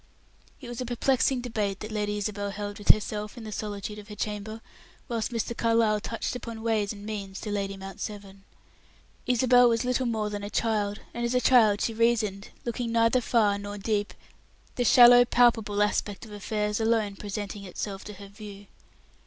[0.61, 4.07] It was a perplexing debate that Lady Isabel held with herself in the solitude of
[4.07, 4.59] her chamber,
[5.07, 5.55] whilst Mr.
[5.55, 8.43] Carlyle touched upon ways and means to Lady Mount Severn.
[9.27, 13.21] Isabel was little more than a child, and as a child she reasoned, looking neither
[13.21, 14.15] far nor deep:
[14.73, 18.65] the shallow palpable aspect of affairs alone presenting itself to her view.